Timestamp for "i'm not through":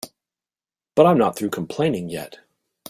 1.05-1.51